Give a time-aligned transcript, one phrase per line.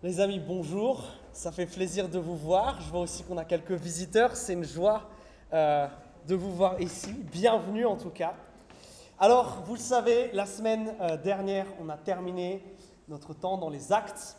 [0.00, 1.02] Les amis, bonjour.
[1.32, 2.80] Ça fait plaisir de vous voir.
[2.80, 4.36] Je vois aussi qu'on a quelques visiteurs.
[4.36, 5.08] C'est une joie
[5.52, 5.88] euh,
[6.28, 7.12] de vous voir ici.
[7.12, 8.34] Bienvenue en tout cas.
[9.18, 12.62] Alors, vous le savez, la semaine euh, dernière, on a terminé
[13.08, 14.36] notre temps dans les actes.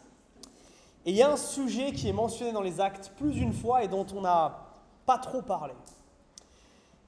[1.05, 3.83] Et il y a un sujet qui est mentionné dans les actes plus d'une fois
[3.83, 4.61] et dont on n'a
[5.05, 5.73] pas trop parlé.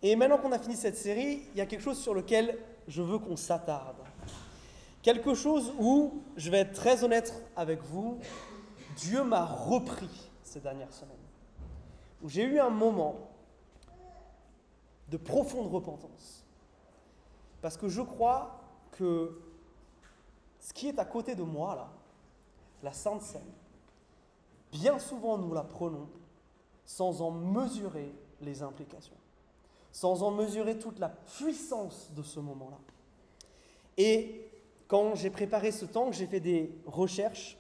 [0.04, 2.58] Et maintenant qu'on a fini cette série, il y a quelque chose sur lequel
[2.90, 4.01] je veux qu'on s'attarde.
[5.02, 8.20] Quelque chose où, je vais être très honnête avec vous,
[8.98, 11.18] Dieu m'a repris ces dernières semaines.
[12.22, 13.32] Où j'ai eu un moment
[15.10, 16.46] de profonde repentance.
[17.62, 18.60] Parce que je crois
[18.92, 19.40] que
[20.60, 21.90] ce qui est à côté de moi, là,
[22.84, 23.42] la Sainte Seine,
[24.72, 26.08] bien souvent nous la prenons
[26.86, 29.16] sans en mesurer les implications,
[29.92, 32.78] sans en mesurer toute la puissance de ce moment-là.
[33.98, 34.51] Et
[34.92, 37.58] quand j'ai préparé ce temps, que j'ai fait des recherches,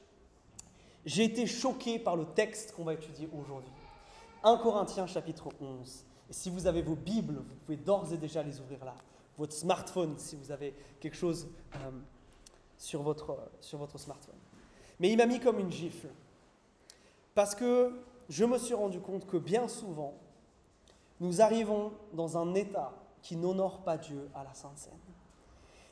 [1.06, 3.72] j'ai été choqué par le texte qu'on va étudier aujourd'hui.
[4.44, 6.04] 1 Corinthiens chapitre 11.
[6.30, 8.96] Et si vous avez vos Bibles, vous pouvez d'ores et déjà les ouvrir là.
[9.38, 11.92] Votre smartphone, si vous avez quelque chose euh,
[12.78, 14.36] sur, votre, sur votre smartphone.
[15.00, 16.10] Mais il m'a mis comme une gifle.
[17.34, 20.16] Parce que je me suis rendu compte que bien souvent,
[21.22, 25.00] nous arrivons dans un état qui n'honore pas Dieu à la Sainte Seine.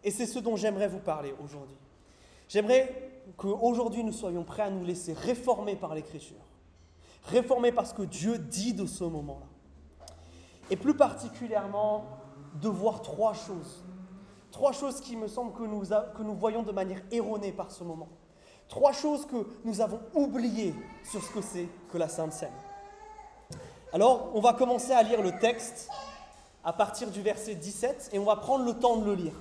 [0.04, 1.78] Et c'est ce dont j'aimerais vous parler aujourd'hui.
[2.48, 6.38] J'aimerais qu'aujourd'hui nous soyons prêts à nous laisser réformer par l'Écriture.
[7.26, 9.46] Réformer par ce que Dieu dit de ce moment-là.
[10.72, 12.06] Et plus particulièrement,
[12.62, 13.84] de voir trois choses.
[14.52, 17.84] Trois choses qui me semblent que nous, que nous voyons de manière erronée par ce
[17.84, 18.10] moment.
[18.68, 22.54] Trois choses que nous avons oubliées sur ce que c'est que la Sainte Seine.
[23.94, 25.90] Alors, on va commencer à lire le texte
[26.64, 29.34] à partir du verset 17 et on va prendre le temps de le lire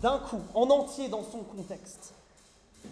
[0.00, 2.14] d'un coup, en entier dans son contexte.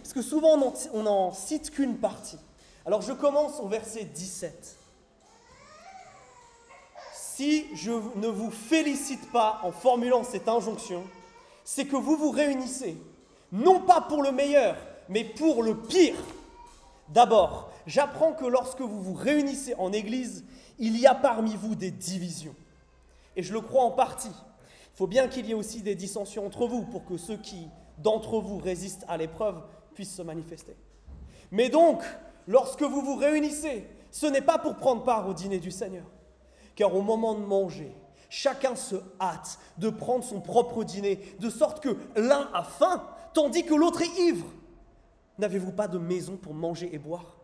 [0.03, 0.59] Parce que souvent
[0.93, 2.39] on n'en cite qu'une partie.
[2.87, 4.77] Alors je commence au verset 17.
[7.15, 11.05] Si je ne vous félicite pas en formulant cette injonction,
[11.65, 12.97] c'est que vous vous réunissez,
[13.53, 14.77] non pas pour le meilleur,
[15.09, 16.17] mais pour le pire.
[17.09, 20.45] D'abord, j'apprends que lorsque vous vous réunissez en Église,
[20.79, 22.55] il y a parmi vous des divisions.
[23.37, 24.33] Et je le crois en partie.
[24.99, 27.69] Il faut bien qu'il y ait aussi des dissensions entre vous pour que ceux qui,
[27.99, 29.63] d'entre vous, résistent à l'épreuve
[29.95, 30.75] puissent se manifester.
[31.53, 32.03] Mais donc,
[32.49, 36.03] lorsque vous vous réunissez, ce n'est pas pour prendre part au dîner du Seigneur.
[36.75, 37.95] Car au moment de manger,
[38.29, 43.05] chacun se hâte de prendre son propre dîner, de sorte que l'un a faim,
[43.35, 44.47] tandis que l'autre est ivre.
[45.39, 47.37] N'avez-vous pas de maison pour manger et boire?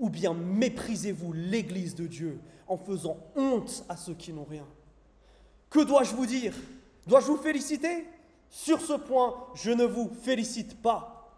[0.00, 4.66] Ou bien méprisez-vous l'Église de Dieu en faisant honte à ceux qui n'ont rien?
[5.70, 6.52] Que dois-je vous dire?
[7.06, 8.06] Dois-je vous féliciter?
[8.50, 11.32] Sur ce point, je ne vous félicite pas,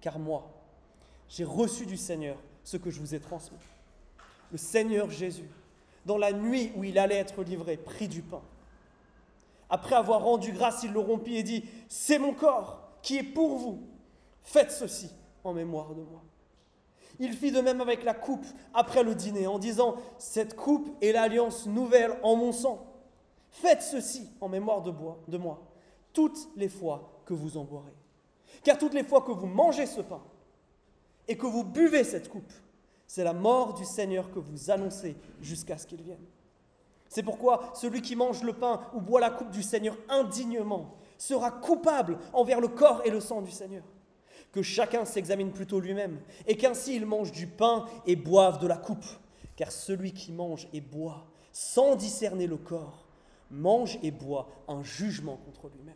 [0.00, 0.50] car moi,
[1.28, 3.58] j'ai reçu du Seigneur ce que je vous ai transmis.
[4.52, 5.48] Le Seigneur Jésus,
[6.04, 8.42] dans la nuit où il allait être livré, prit du pain.
[9.68, 13.56] Après avoir rendu grâce, il le rompit et dit, C'est mon corps qui est pour
[13.56, 13.80] vous.
[14.42, 15.10] Faites ceci
[15.42, 16.22] en mémoire de moi.
[17.18, 21.12] Il fit de même avec la coupe après le dîner en disant, Cette coupe est
[21.12, 22.86] l'alliance nouvelle en mon sang.
[23.62, 25.62] Faites ceci en mémoire de, moi,
[26.12, 27.94] toutes les fois que vous en boirez.
[28.62, 30.22] Car toutes les fois que vous mangez ce pain
[31.26, 32.52] et que vous buvez cette coupe,
[33.06, 36.24] c'est la mort du Seigneur que vous annoncez jusqu'à ce qu'il vienne.
[37.08, 41.50] C'est pourquoi celui qui mange le pain ou boit la coupe du Seigneur indignement sera
[41.50, 43.84] coupable envers le corps et le sang du Seigneur.
[44.52, 48.76] Que chacun s'examine plutôt lui-même, et qu'ainsi il mange du pain et boive de la
[48.76, 49.06] coupe.
[49.56, 53.05] Car celui qui mange et boit sans discerner le corps
[53.50, 55.94] mange et boit un jugement contre lui-même.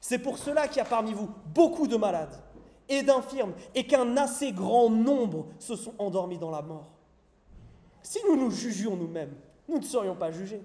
[0.00, 2.42] C'est pour cela qu'il y a parmi vous beaucoup de malades
[2.88, 6.90] et d'infirmes, et qu'un assez grand nombre se sont endormis dans la mort.
[8.02, 9.34] Si nous nous jugions nous-mêmes,
[9.68, 10.62] nous ne serions pas jugés.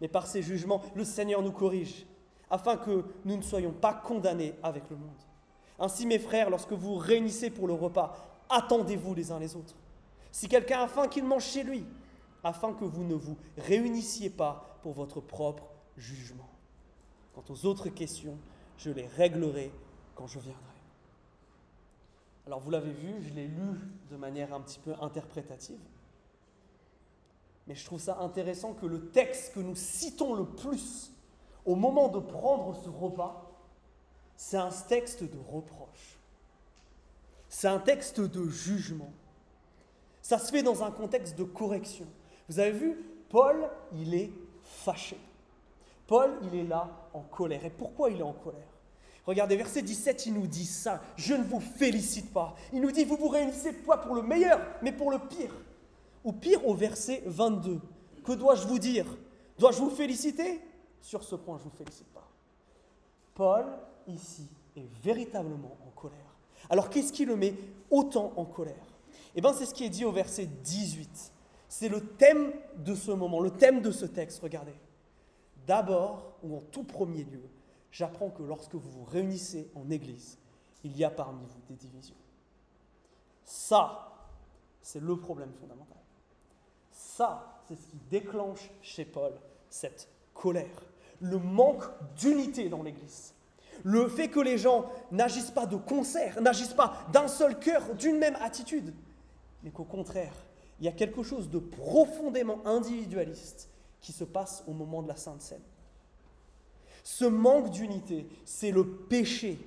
[0.00, 2.06] Mais par ces jugements, le Seigneur nous corrige,
[2.50, 5.10] afin que nous ne soyons pas condamnés avec le monde.
[5.78, 8.16] Ainsi, mes frères, lorsque vous réunissez pour le repas,
[8.48, 9.76] attendez-vous les uns les autres.
[10.32, 11.84] Si quelqu'un a faim, qu'il mange chez lui,
[12.44, 15.64] afin que vous ne vous réunissiez pas pour votre propre
[15.96, 16.48] jugement.
[17.34, 18.36] Quant aux autres questions,
[18.78, 19.72] je les réglerai
[20.14, 20.62] quand je viendrai.
[22.46, 23.80] Alors vous l'avez vu, je l'ai lu
[24.10, 25.80] de manière un petit peu interprétative.
[27.66, 31.12] Mais je trouve ça intéressant que le texte que nous citons le plus
[31.64, 33.50] au moment de prendre ce repas,
[34.36, 36.18] c'est un texte de reproche.
[37.48, 39.12] C'est un texte de jugement.
[40.20, 42.06] Ça se fait dans un contexte de correction.
[42.48, 42.98] Vous avez vu,
[43.28, 44.30] Paul, il est
[44.62, 45.18] fâché.
[46.06, 47.64] Paul, il est là en colère.
[47.64, 48.68] Et pourquoi il est en colère?
[49.26, 51.00] Regardez, verset 17, il nous dit ça.
[51.16, 52.54] Je ne vous félicite pas.
[52.72, 55.54] Il nous dit, vous vous réunissez pas pour le meilleur, mais pour le pire.
[56.24, 57.80] Ou pire, au verset 22.
[58.22, 59.06] Que dois-je vous dire?
[59.58, 60.60] Dois-je vous féliciter?
[61.00, 62.28] Sur ce point, je ne vous félicite pas.
[63.34, 63.64] Paul,
[64.06, 64.46] ici,
[64.76, 66.18] est véritablement en colère.
[66.68, 67.54] Alors qu'est-ce qui le met
[67.90, 68.74] autant en colère?
[69.34, 71.32] Eh bien, c'est ce qui est dit au verset 18.
[71.76, 74.76] C'est le thème de ce moment, le thème de ce texte, regardez.
[75.66, 77.42] D'abord, ou en tout premier lieu,
[77.90, 80.38] j'apprends que lorsque vous vous réunissez en Église,
[80.84, 82.14] il y a parmi vous des divisions.
[83.42, 84.12] Ça,
[84.82, 85.98] c'est le problème fondamental.
[86.92, 89.32] Ça, c'est ce qui déclenche chez Paul
[89.68, 90.80] cette colère,
[91.20, 91.82] le manque
[92.16, 93.34] d'unité dans l'Église.
[93.82, 98.18] Le fait que les gens n'agissent pas de concert, n'agissent pas d'un seul cœur, d'une
[98.18, 98.94] même attitude,
[99.64, 100.34] mais qu'au contraire,
[100.80, 103.68] il y a quelque chose de profondément individualiste
[104.00, 105.62] qui se passe au moment de la Sainte Seine.
[107.02, 109.58] Ce manque d'unité, c'est le péché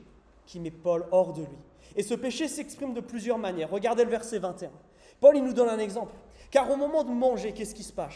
[0.46, 1.58] qui met Paul hors de lui.
[1.96, 3.70] Et ce péché s'exprime de plusieurs manières.
[3.70, 4.72] Regardez le verset 21.
[5.20, 6.14] Paul, il nous donne un exemple.
[6.52, 8.16] Car au moment de manger, qu'est-ce qui se passe?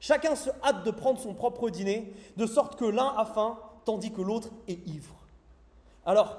[0.00, 4.12] Chacun se hâte de prendre son propre dîner, de sorte que l'un a faim, tandis
[4.12, 5.14] que l'autre est ivre.
[6.06, 6.38] Alors,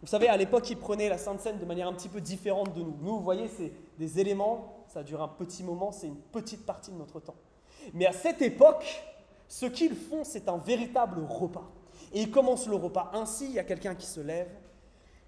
[0.00, 2.72] vous savez, à l'époque, ils prenaient la Sainte Seine de manière un petit peu différente
[2.74, 2.96] de nous.
[3.02, 6.90] Nous, vous voyez, c'est des éléments, ça dure un petit moment, c'est une petite partie
[6.90, 7.36] de notre temps.
[7.92, 9.02] Mais à cette époque,
[9.48, 11.68] ce qu'ils font, c'est un véritable repas.
[12.12, 14.48] Et ils commencent le repas ainsi, il y a quelqu'un qui se lève,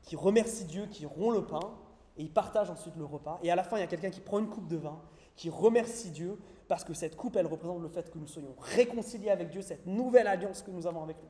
[0.03, 1.75] qui remercie Dieu, qui rompt le pain,
[2.17, 3.39] et il partage ensuite le repas.
[3.43, 4.99] Et à la fin, il y a quelqu'un qui prend une coupe de vin,
[5.37, 6.39] qui remercie Dieu,
[6.69, 9.87] parce que cette coupe, elle représente le fait que nous soyons réconciliés avec Dieu, cette
[9.87, 11.29] nouvelle alliance que nous avons avec lui.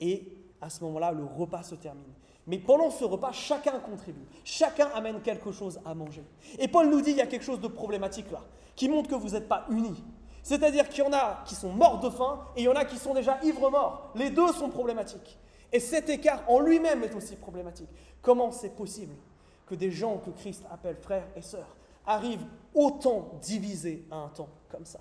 [0.00, 2.12] Et à ce moment-là, le repas se termine.
[2.46, 6.24] Mais pendant ce repas, chacun contribue, chacun amène quelque chose à manger.
[6.58, 8.42] Et Paul nous dit, il y a quelque chose de problématique là,
[8.74, 10.02] qui montre que vous n'êtes pas unis.
[10.42, 12.84] C'est-à-dire qu'il y en a qui sont morts de faim et il y en a
[12.84, 14.10] qui sont déjà ivres morts.
[14.16, 15.38] Les deux sont problématiques.
[15.72, 17.88] Et cet écart en lui-même est aussi problématique.
[18.20, 19.14] Comment c'est possible
[19.66, 22.44] que des gens que Christ appelle frères et sœurs arrivent
[22.74, 24.98] autant divisés à un temps comme ça?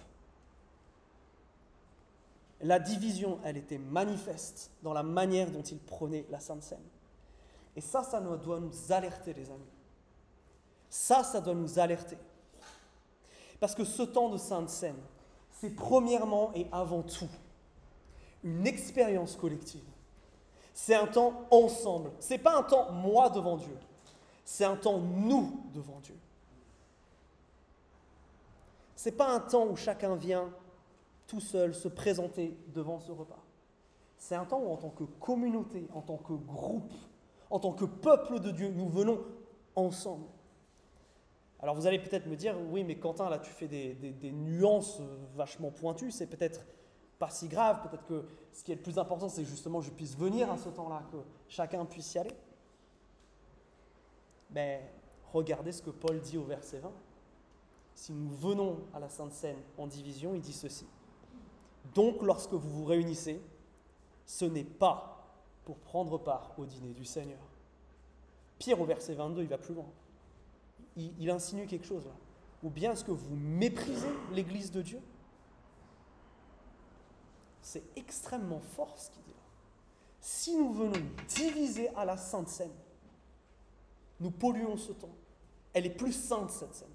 [2.62, 6.80] La division, elle était manifeste dans la manière dont ils prenaient la Sainte Seine.
[7.76, 9.64] Et ça, ça doit nous alerter, les amis.
[10.90, 12.18] Ça, ça doit nous alerter.
[13.60, 15.00] Parce que ce temps de Sainte Seine,
[15.52, 17.30] c'est premièrement et avant tout
[18.44, 19.84] une expérience collective.
[20.74, 22.12] C'est un temps ensemble.
[22.20, 23.78] C'est pas un temps moi devant Dieu.
[24.44, 26.18] C'est un temps nous devant Dieu.
[28.96, 30.50] C'est pas un temps où chacun vient
[31.28, 33.44] tout seul se présenter devant ce repas.
[34.18, 36.94] C'est un temps où en tant que communauté, en tant que groupe,
[37.52, 39.20] en tant que peuple de Dieu, nous venons
[39.76, 40.26] ensemble.
[41.60, 45.00] Alors vous allez peut-être me dire, oui, mais Quentin, là, tu fais des, nuances
[45.36, 46.62] vachement pointues, c'est peut-être
[47.20, 49.92] pas si grave, peut-être que ce qui est le plus important, c'est justement que je
[49.92, 51.18] puisse venir à ce temps-là, que
[51.48, 52.36] chacun puisse y aller.
[54.50, 54.92] Mais
[55.32, 56.92] regardez ce que Paul dit au verset 20.
[57.94, 60.88] Si nous venons à la Sainte Seine en division, il dit ceci.
[61.94, 63.40] Donc lorsque vous vous réunissez,
[64.26, 65.11] ce n'est pas
[65.72, 67.40] pour prendre part au dîner du Seigneur.
[68.60, 69.88] Pire, au verset 22, il va plus loin
[70.96, 72.12] il, insinue quelque chose là.
[72.64, 75.00] Ou bien est-ce que vous méprisez l'Église de Dieu?
[77.62, 79.36] C'est extrêmement fort ce qu'il dit là.
[80.20, 82.70] Si nous venons diviser à la Sainte Seine,
[84.20, 85.16] nous polluons ce temps.
[85.74, 86.90] Elle est plus sainte cette scène.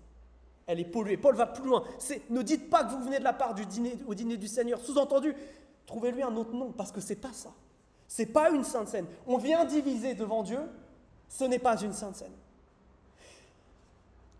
[0.66, 1.16] Elle est polluée.
[1.16, 1.82] Paul va plus loin.
[2.28, 4.78] Ne dites pas que vous venez de la part du dîner, au dîner du Seigneur.
[4.80, 5.34] Sous-entendu,
[5.86, 7.52] trouvez-lui un autre nom parce que c'est pas ça.
[8.08, 9.06] C'est pas une sainte scène.
[9.26, 10.60] On vient diviser devant Dieu.
[11.28, 12.32] Ce n'est pas une sainte scène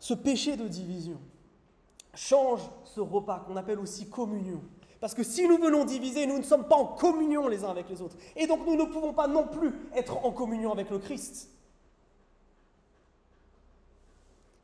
[0.07, 1.19] ce péché de division
[2.15, 4.63] change ce repas qu'on appelle aussi communion.
[5.01, 7.89] Parce que si nous venons diviser, nous ne sommes pas en communion les uns avec
[7.89, 8.17] les autres.
[8.37, 11.51] Et donc nous ne pouvons pas non plus être en communion avec le Christ.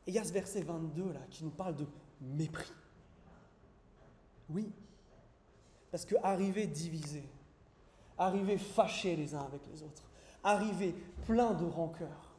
[0.07, 1.85] Et il y a ce verset 22 là qui nous parle de
[2.21, 2.71] mépris.
[4.49, 4.71] Oui.
[5.91, 7.23] Parce que arriver divisé,
[8.25, 10.03] arriver fâché les uns avec les autres,
[10.43, 10.93] arriver
[11.25, 12.35] plein de rancœur,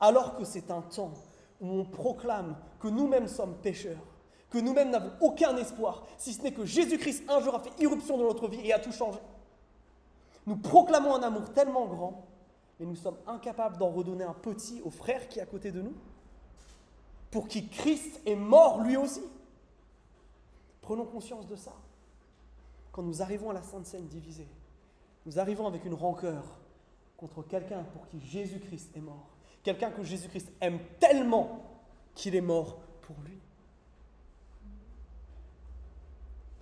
[0.00, 1.12] alors que c'est un temps
[1.60, 4.04] où on proclame que nous-mêmes sommes pécheurs,
[4.50, 8.16] que nous-mêmes n'avons aucun espoir, si ce n'est que Jésus-Christ un jour a fait irruption
[8.16, 9.18] dans notre vie et a tout changé.
[10.46, 12.26] Nous proclamons un amour tellement grand,
[12.78, 15.80] mais nous sommes incapables d'en redonner un petit au frère qui est à côté de
[15.80, 15.94] nous,
[17.30, 19.22] pour qui Christ est mort lui aussi.
[20.82, 21.72] Prenons conscience de ça.
[22.92, 24.46] Quand nous arrivons à la Sainte Seine divisée,
[25.26, 26.42] nous arrivons avec une rancœur
[27.16, 29.30] contre quelqu'un pour qui Jésus-Christ est mort.
[29.62, 31.62] Quelqu'un que Jésus-Christ aime tellement
[32.14, 33.40] qu'il est mort pour lui.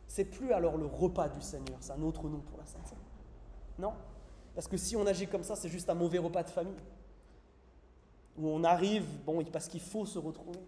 [0.06, 2.94] C'est plus alors le repas du Seigneur, c'est un autre nom pour la Sainte.
[3.78, 3.94] Non,
[4.54, 6.76] Parce que si on agit comme ça, c'est juste un mauvais repas de famille.
[8.36, 10.60] Où on arrive, bon, parce qu'il faut se retrouver.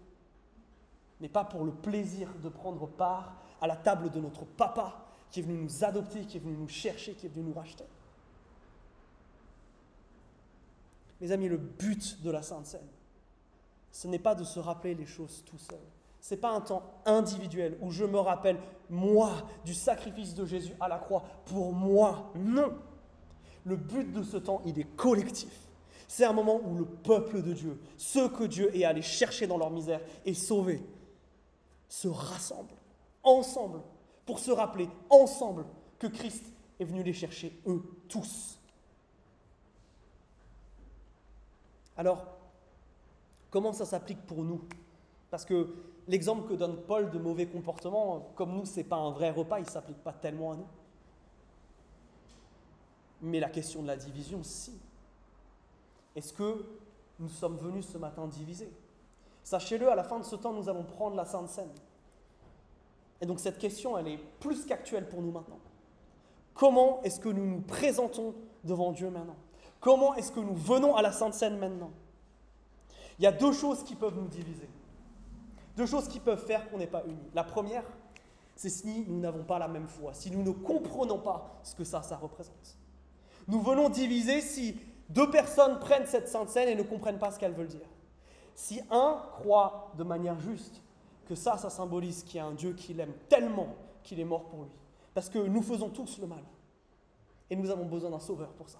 [1.21, 5.39] Mais pas pour le plaisir de prendre part à la table de notre papa qui
[5.39, 7.85] est venu nous adopter, qui est venu nous chercher, qui est venu nous racheter.
[11.21, 12.87] Mes amis, le but de la Sainte Seine,
[13.91, 15.79] ce n'est pas de se rappeler les choses tout seul.
[16.19, 18.57] Ce n'est pas un temps individuel où je me rappelle,
[18.89, 19.31] moi,
[19.63, 22.31] du sacrifice de Jésus à la croix pour moi.
[22.35, 22.73] Non.
[23.63, 25.53] Le but de ce temps, il est collectif.
[26.07, 29.57] C'est un moment où le peuple de Dieu, ceux que Dieu est allé chercher dans
[29.57, 30.83] leur misère et sauver,
[31.87, 32.75] se rassemblent
[33.23, 33.81] ensemble
[34.25, 35.65] pour se rappeler ensemble
[35.99, 36.43] que Christ
[36.79, 38.59] est venu les chercher, eux tous.
[41.97, 42.25] Alors,
[43.49, 44.61] comment ça s'applique pour nous?
[45.29, 45.73] Parce que
[46.07, 49.59] l'exemple que donne Paul de mauvais comportement, comme nous, ce n'est pas un vrai repas,
[49.59, 50.67] il ne s'applique pas tellement à nous.
[53.21, 54.73] Mais la question de la division, si.
[56.15, 56.65] Est-ce que
[57.19, 58.71] nous sommes venus ce matin divisés
[59.43, 61.71] Sachez-le, à la fin de ce temps, nous allons prendre la Sainte Seine.
[63.21, 65.59] Et donc cette question, elle est plus qu'actuelle pour nous maintenant.
[66.53, 69.35] Comment est-ce que nous nous présentons devant Dieu maintenant?
[69.79, 71.91] Comment est-ce que nous venons à la Sainte Seine maintenant?
[73.19, 74.69] Il y a deux choses qui peuvent nous diviser.
[75.77, 77.29] Deux choses qui peuvent faire qu'on n'est pas unis.
[77.33, 77.83] La première,
[78.55, 81.83] c'est si nous n'avons pas la même foi, si nous ne comprenons pas ce que
[81.83, 82.77] ça, ça représente.
[83.47, 84.79] Nous venons diviser si
[85.09, 87.87] deux personnes prennent cette Sainte Seine et ne comprennent pas ce qu'elles veulent dire.
[88.55, 90.81] Si un croit de manière juste
[91.25, 94.45] que ça, ça symbolise qu'il y a un Dieu qui l'aime tellement qu'il est mort
[94.45, 94.71] pour lui.
[95.13, 96.43] Parce que nous faisons tous le mal.
[97.49, 98.79] Et nous avons besoin d'un sauveur pour ça.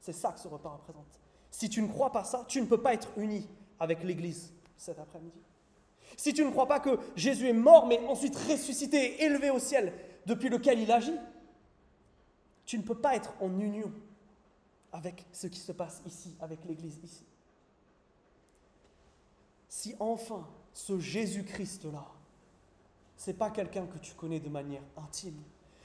[0.00, 1.20] C'est ça que ce repas représente.
[1.50, 4.98] Si tu ne crois pas ça, tu ne peux pas être uni avec l'Église cet
[4.98, 5.40] après-midi.
[6.16, 9.92] Si tu ne crois pas que Jésus est mort, mais ensuite ressuscité, élevé au ciel,
[10.26, 11.16] depuis lequel il agit,
[12.64, 13.92] tu ne peux pas être en union
[14.92, 17.24] avec ce qui se passe ici, avec l'Église ici.
[19.68, 22.06] Si enfin ce Jésus-Christ-là,
[23.16, 25.40] c'est pas quelqu'un que tu connais de manière intime,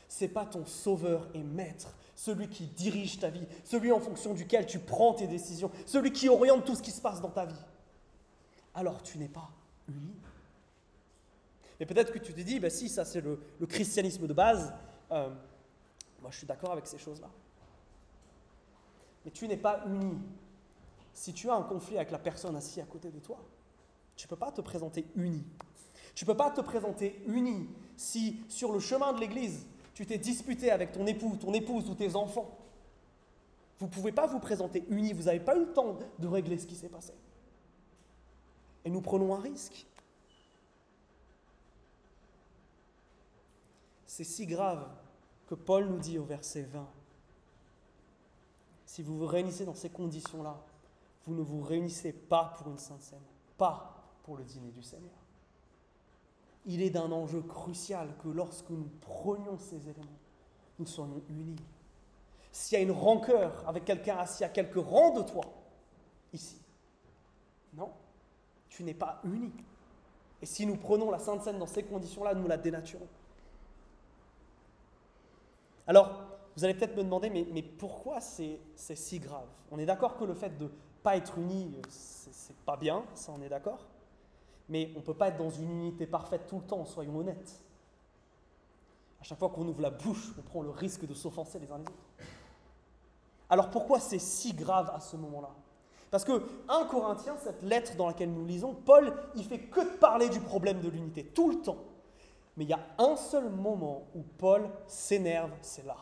[0.08, 4.66] c'est pas ton sauveur et maître, celui qui dirige ta vie, celui en fonction duquel
[4.66, 7.66] tu prends tes décisions, celui qui oriente tout ce qui se passe dans ta vie,
[8.74, 9.52] alors tu n'es pas
[9.88, 10.16] uni.
[11.80, 14.74] Et peut-être que tu te dis, ben si, ça c'est le, christianisme de base,
[15.12, 15.30] euh,
[16.22, 17.30] moi je suis d'accord avec ces choses-là.
[19.26, 20.18] Mais tu n'es pas uni
[21.14, 23.38] si tu as un conflit avec la personne assise à côté de toi.
[24.18, 25.46] Tu ne peux pas te présenter uni.
[26.16, 30.18] Tu ne peux pas te présenter uni si sur le chemin de l'Église, tu t'es
[30.18, 32.58] disputé avec ton époux, ton épouse ou tes enfants.
[33.80, 36.58] Vous ne pouvez pas vous présenter uni, vous n'avez pas eu le temps de régler
[36.58, 37.14] ce qui s'est passé.
[38.84, 39.86] Et nous prenons un risque.
[44.06, 44.88] C'est si grave
[45.48, 46.88] que Paul nous dit au verset 20,
[48.86, 50.60] si vous vous réunissez dans ces conditions-là,
[51.26, 53.20] vous ne vous réunissez pas pour une sainte scène,
[53.58, 53.97] pas
[54.28, 55.16] pour le dîner du Seigneur.
[56.66, 60.20] Il est d'un enjeu crucial que lorsque nous prenions ces éléments,
[60.78, 61.56] nous soyons unis.
[62.52, 65.46] S'il y a une rancœur avec quelqu'un assis à quelques rangs de toi,
[66.34, 66.62] ici,
[67.74, 67.90] non,
[68.68, 69.54] tu n'es pas uni.
[70.42, 73.08] Et si nous prenons la Sainte Seine dans ces conditions-là, nous la dénaturons.
[75.88, 76.22] Alors,
[76.58, 79.48] vous allez peut-être me demander, mais, pourquoi c'est si grave?
[79.72, 80.70] On est d'accord que le fait de ne
[81.02, 83.88] pas être uni, c'est pas bien, ça on est d'accord?
[84.70, 87.62] Mais on ne peut pas être dans une unité parfaite tout le temps, soyons honnêtes.
[89.20, 91.78] À chaque fois qu'on ouvre la bouche, on prend le risque de s'offenser les uns
[91.78, 92.28] les autres.
[93.50, 95.50] Alors pourquoi c'est si grave à ce moment-là?
[96.12, 100.30] Parce que 1 Corinthiens, cette lettre dans laquelle nous lisons, Paul, il fait que parler
[100.30, 101.84] du problème de l'unité, tout le temps.
[102.56, 105.98] Mais il y a un seul moment où Paul s'énerve, c'est là.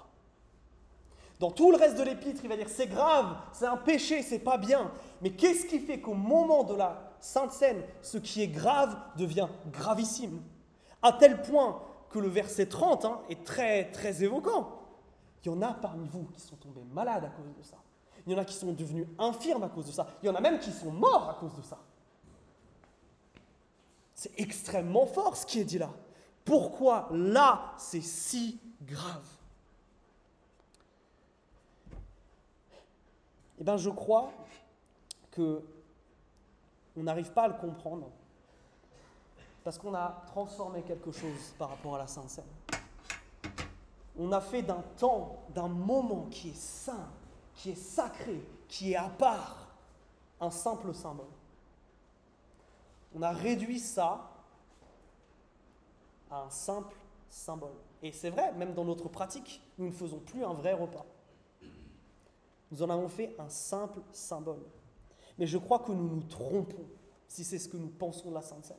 [1.40, 4.40] Dans tout le reste de l'épître, il va dire c'est grave, c'est un péché, c'est
[4.40, 4.92] pas bien.
[5.22, 9.48] Mais qu'est-ce qui fait qu'au moment de la Sainte Seine, ce qui est grave devient
[9.72, 10.42] gravissime
[11.02, 14.80] À tel point que le verset 30 hein, est très, très évoquant.
[15.44, 17.78] Il y en a parmi vous qui sont tombés malades à cause de ça.
[18.26, 20.08] Il y en a qui sont devenus infirmes à cause de ça.
[20.24, 21.78] Il y en a même qui sont morts à cause de ça.
[24.16, 25.92] C'est extrêmement fort ce qui est dit là.
[26.44, 29.26] Pourquoi là c'est si grave?
[33.60, 34.32] Eh bien, je crois
[35.32, 35.62] que
[36.98, 38.10] on n'arrive pas à le comprendre
[39.64, 42.42] parce qu'on a transformé quelque chose par rapport à la Sainte.
[44.18, 47.10] On a fait d'un temps, d'un moment qui est saint,
[47.56, 49.68] qui est sacré, qui est à part,
[50.40, 51.26] un simple symbole.
[53.16, 54.30] On a réduit ça
[56.30, 56.96] à un simple
[57.30, 57.76] symbole.
[58.04, 61.06] Et c'est vrai, même dans notre pratique, nous ne faisons plus un vrai repas.
[62.72, 64.64] Nous en avons fait un simple symbole.
[65.38, 66.86] Mais je crois que nous nous trompons
[67.28, 68.78] si c'est ce que nous pensons de la Sainte Seine,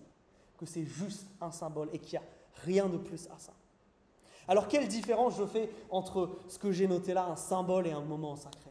[0.57, 2.29] que c'est juste un symbole et qu'il n'y a
[2.65, 3.53] rien de plus à ça.
[4.49, 8.01] Alors quelle différence je fais entre ce que j'ai noté là, un symbole et un
[8.01, 8.71] moment sacré?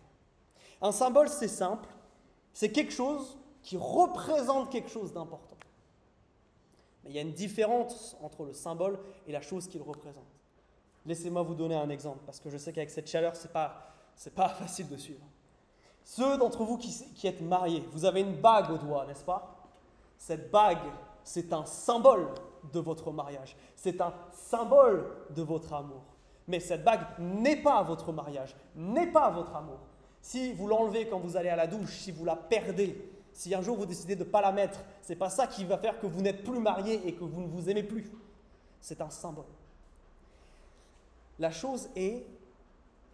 [0.82, 1.90] Un symbole, c'est simple,
[2.54, 5.58] c'est quelque chose qui représente quelque chose d'important.
[7.04, 10.24] Mais il y a une différence entre le symbole et la chose qu'il représente.
[11.06, 13.94] Laissez-moi vous donner un exemple, parce que je sais qu'avec cette chaleur, ce n'est pas,
[14.36, 15.26] pas facile de suivre.
[16.06, 19.58] Ceux d'entre vous qui, êtes mariés, vous avez une bague au doigt, n'est-ce pas?
[20.20, 20.78] Cette bague,
[21.24, 22.28] c'est un symbole
[22.72, 23.58] de votre mariage.
[23.76, 26.04] C'est un symbole de votre amour.
[26.48, 29.80] Mais cette bague n'est pas votre mariage, n'est pas votre amour.
[30.22, 33.64] Si vous l'enlevez quand vous allez à la douche, si vous la perdez, si un
[33.64, 36.06] jour vous décidez de ne pas la mettre, c'est pas ça qui va faire que
[36.06, 38.12] vous n'êtes plus marié et que vous ne vous aimez plus.
[38.80, 39.46] C'est un symbole.
[41.40, 42.28] La chose est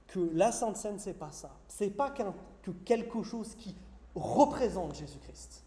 [0.07, 1.51] que la Sainte Seine, c'est pas ça.
[1.69, 2.11] C'est pas
[2.61, 3.75] que quelque chose qui
[4.15, 5.63] représente Jésus-Christ.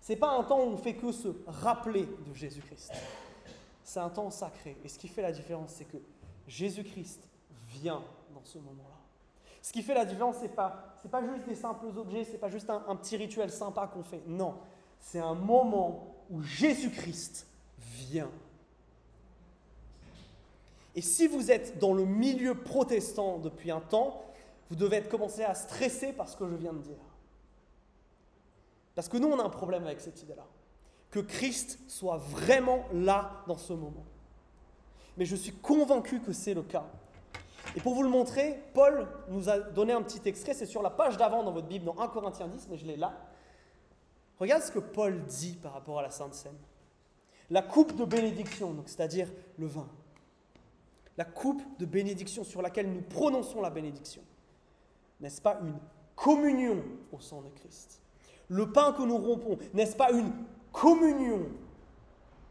[0.00, 2.92] C'est pas un temps où on fait que se rappeler de Jésus-Christ.
[3.84, 4.76] C'est un temps sacré.
[4.84, 5.98] Et ce qui fait la différence, c'est que
[6.48, 7.20] Jésus-Christ
[7.70, 8.02] vient
[8.34, 8.96] dans ce moment-là.
[9.62, 12.38] Ce qui fait la différence, ce n'est pas, pas juste des simples objets, ce n'est
[12.38, 14.22] pas juste un, un petit rituel sympa qu'on fait.
[14.26, 14.56] Non,
[14.98, 17.46] c'est un moment où Jésus-Christ
[17.78, 18.30] vient.
[20.94, 24.22] Et si vous êtes dans le milieu protestant depuis un temps,
[24.70, 26.96] vous devez être commencé à stresser par ce que je viens de dire.
[28.94, 30.46] Parce que nous, on a un problème avec cette idée-là.
[31.10, 34.04] Que Christ soit vraiment là dans ce moment.
[35.16, 36.86] Mais je suis convaincu que c'est le cas.
[37.76, 40.90] Et pour vous le montrer, Paul nous a donné un petit extrait, c'est sur la
[40.90, 43.12] page d'avant dans votre Bible, dans 1 Corinthiens 10, mais je l'ai là.
[44.38, 46.56] Regarde ce que Paul dit par rapport à la Sainte Seine.
[47.50, 49.88] La coupe de bénédiction, c'est-à-dire le vin.
[51.16, 54.22] La coupe de bénédiction sur laquelle nous prononçons la bénédiction.
[55.20, 55.78] N'est-ce pas une
[56.16, 58.00] communion au sang de Christ?
[58.48, 60.32] Le pain que nous rompons, n'est-ce pas une
[60.72, 61.46] communion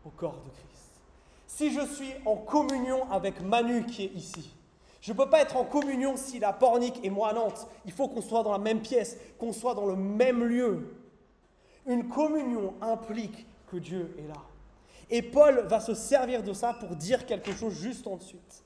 [0.06, 1.02] au corps de Christ?
[1.48, 4.56] Si je suis en communion avec Manu qui est ici,
[5.02, 7.68] je ne peux pas être en communion si la pornique et moi à Nantes.
[7.86, 10.96] Il faut qu'on soit dans la même pièce, qu'on soit dans le même lieu.
[11.86, 14.42] Une communion implique que Dieu est là.
[15.10, 18.64] Et Paul va se servir de ça pour dire quelque chose juste ensuite,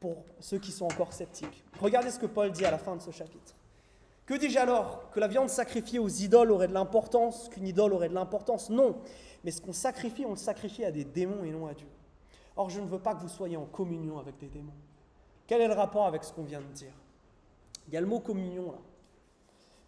[0.00, 1.64] pour ceux qui sont encore sceptiques.
[1.80, 3.54] Regardez ce que Paul dit à la fin de ce chapitre.
[4.26, 8.08] Que dis-je alors Que la viande sacrifiée aux idoles aurait de l'importance Qu'une idole aurait
[8.08, 8.96] de l'importance Non.
[9.44, 11.86] Mais ce qu'on sacrifie, on le sacrifie à des démons et non à Dieu.
[12.56, 14.72] Or, je ne veux pas que vous soyez en communion avec des démons.
[15.46, 16.92] Quel est le rapport avec ce qu'on vient de dire
[17.86, 18.78] Il y a le mot communion là.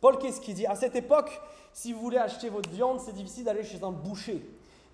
[0.00, 1.40] Paul, qu'est-ce qu'il dit À cette époque,
[1.72, 4.44] si vous voulez acheter votre viande, c'est difficile d'aller chez un boucher.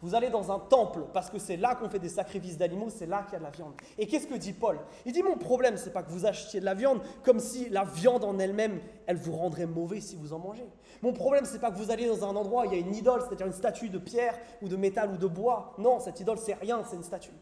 [0.04, 3.06] Vous allez dans un temple parce que c'est là qu'on fait des sacrifices d'animaux, c'est
[3.06, 3.72] là qu'il y a de la viande.
[3.96, 4.78] Et qu'est-ce que dit Paul?
[5.06, 7.84] Il dit mon problème, c'est pas que vous achetiez de la viande comme si la
[7.84, 10.68] viande en elle-même, elle vous rendrait mauvais si vous en mangez.
[11.00, 12.94] Mon problème, c'est pas que vous allez dans un endroit où il y a une
[12.94, 15.72] idole, c'est-à-dire une statue de pierre ou de métal ou de bois.
[15.78, 17.32] Non, cette idole, c'est rien, c'est une statue.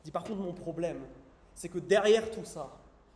[0.00, 0.98] Il dit par contre, mon problème,
[1.54, 2.68] c'est que derrière tout ça,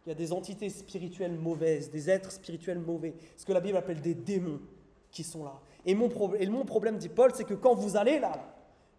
[0.07, 3.79] il y a des entités spirituelles mauvaises, des êtres spirituels mauvais, ce que la Bible
[3.79, 4.61] appelle des démons
[5.11, 5.55] qui sont là.
[5.85, 8.53] Et mon, mon problème, dit Paul, c'est que quand vous allez là,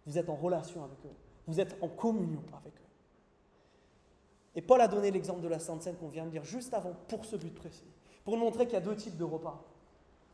[0.08, 1.14] vous êtes en relation avec eux,
[1.46, 2.88] vous êtes en communion avec eux.
[4.56, 6.94] Et Paul a donné l'exemple de la Sainte Seine qu'on vient de lire juste avant
[7.06, 7.86] pour ce but précis,
[8.24, 9.62] pour nous montrer qu'il y a deux types de repas.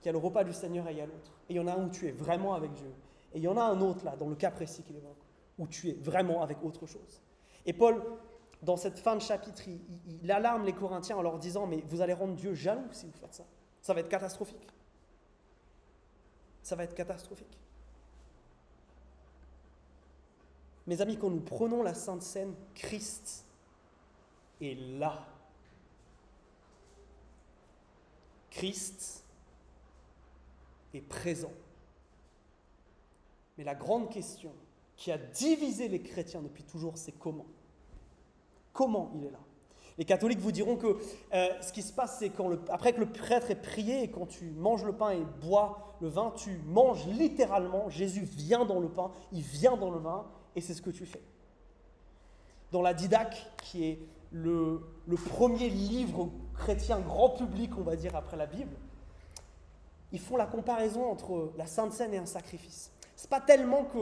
[0.01, 1.33] Qu'il y a le repas du Seigneur et il y a l'autre.
[1.49, 2.93] Et il y en a un où tu es vraiment avec Dieu.
[3.35, 5.23] Et il y en a un autre là, dans le cas précis qu'il évoque,
[5.59, 7.21] où tu es vraiment avec autre chose.
[7.67, 8.01] Et Paul
[8.65, 9.63] dans cette fin de chapitre,
[10.23, 13.13] il, alarme les Corinthiens en leur disant, mais vous allez rendre Dieu jaloux si vous
[13.13, 13.45] faites ça.
[13.83, 14.67] Ça va être catastrophique.
[16.63, 17.59] Ça va être catastrophique.
[20.87, 23.47] Mes amis, quand nous prenons la Sainte Seine, Christ
[24.61, 25.27] est là.
[28.51, 29.25] Christ
[30.93, 31.53] est présent.
[33.57, 34.53] Mais la grande question
[34.97, 37.47] qui a divisé les chrétiens depuis toujours, c'est comment?
[38.73, 39.41] Comment il est là?
[39.97, 40.97] Les catholiques vous diront que
[41.35, 42.33] euh, ce qui se passe, c'est
[42.69, 46.09] après que le prêtre est prié et quand tu manges le pain et bois le
[46.09, 47.89] vin, tu manges littéralement.
[47.89, 50.27] Jésus vient dans le pain, il vient dans le vin,
[50.57, 51.23] et c'est ce que tu fais.
[52.73, 53.99] Dans la Didaque, qui est
[54.33, 58.77] le, le premier livre chrétien grand public, on va dire, après la Bible,
[60.11, 62.91] ils font la comparaison entre la Sainte Seine et un sacrifice.
[63.17, 63.99] C'est pas tellement que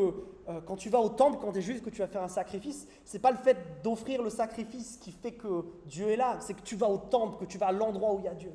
[0.49, 2.29] euh, quand tu vas au temple, quand tu es juif, que tu vas faire un
[2.29, 2.87] sacrifice.
[3.05, 6.39] C'est pas le fait d'offrir le sacrifice qui fait que Dieu est là.
[6.41, 8.35] C'est que tu vas au temple, que tu vas à l'endroit où il y a
[8.35, 8.53] Dieu.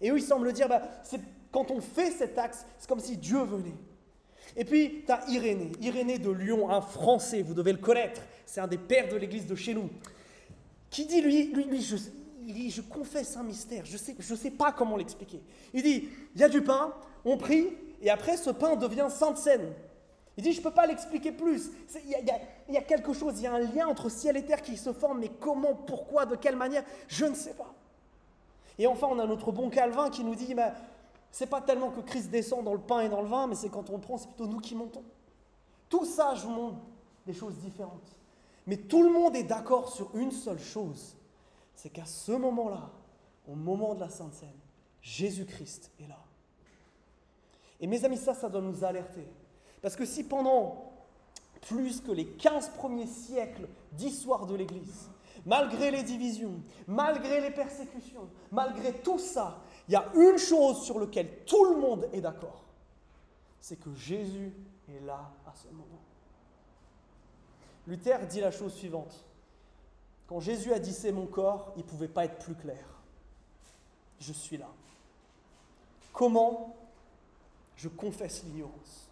[0.00, 1.20] Et eux, ils semblent dire, bah, c'est
[1.52, 3.74] quand on fait cet axe, c'est comme si Dieu venait.
[4.56, 8.22] Et puis, tu as Irénée, Irénée de Lyon, un Français, vous devez le connaître.
[8.46, 9.90] C'est un des pères de l'église de chez nous.
[10.90, 14.72] Qui dit, lui, lui, lui je confesse un mystère, je ne sais, je sais pas
[14.72, 15.42] comment l'expliquer.
[15.74, 16.94] Il dit, il y a du pain,
[17.24, 17.68] on prie,
[18.00, 19.72] et après ce pain devient sainte scène.
[20.38, 21.72] Il dit, je ne peux pas l'expliquer plus.
[22.04, 22.10] Il
[22.72, 24.92] y, a, quelque chose, il y a un lien entre ciel et terre qui se
[24.92, 27.74] forme, mais comment, pourquoi, de quelle manière, je ne sais pas.
[28.78, 30.72] Et enfin, on a notre bon Calvin qui nous dit, mais
[31.32, 33.68] c'est pas tellement que Christ descend dans le pain et dans le vin, mais c'est
[33.68, 35.02] quand on prend, c'est plutôt nous qui montons.
[35.88, 36.78] Tout ça, je vous montre
[37.26, 38.16] des choses différentes.
[38.68, 41.16] Mais tout le monde est d'accord sur une seule chose,
[41.74, 42.90] c'est qu'à ce moment-là,
[43.48, 44.50] au moment de la Sainte Seine,
[45.02, 46.20] Jésus-Christ est là.
[47.80, 49.26] Et mes amis, ça, ça doit nous alerter.
[49.82, 50.92] Parce que si pendant
[51.62, 55.10] plus que les 15 premiers siècles d'histoire de l'Église,
[55.44, 60.98] malgré les divisions, malgré les persécutions, malgré tout ça, il y a une chose sur
[60.98, 62.64] laquelle tout le monde est d'accord,
[63.60, 64.52] c'est que Jésus
[64.88, 65.84] est là à ce moment.
[67.86, 69.24] Luther dit la chose suivante.
[70.26, 72.84] Quand Jésus a dit c'est mon corps, il ne pouvait pas être plus clair.
[74.20, 74.68] Je suis là.
[76.12, 76.76] Comment
[77.76, 79.07] je confesse l'ignorance